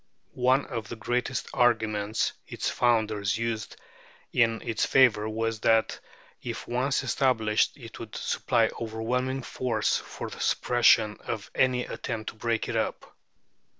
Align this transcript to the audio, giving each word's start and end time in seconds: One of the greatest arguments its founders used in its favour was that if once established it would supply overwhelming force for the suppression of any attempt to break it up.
One 0.47 0.65
of 0.65 0.87
the 0.89 0.95
greatest 0.95 1.47
arguments 1.53 2.33
its 2.47 2.67
founders 2.71 3.37
used 3.37 3.75
in 4.33 4.59
its 4.63 4.83
favour 4.83 5.29
was 5.29 5.59
that 5.59 5.99
if 6.41 6.67
once 6.67 7.03
established 7.03 7.77
it 7.77 7.99
would 7.99 8.15
supply 8.15 8.69
overwhelming 8.81 9.43
force 9.43 9.99
for 9.99 10.31
the 10.31 10.39
suppression 10.39 11.17
of 11.19 11.51
any 11.53 11.85
attempt 11.85 12.29
to 12.31 12.35
break 12.35 12.67
it 12.67 12.75
up. 12.75 13.15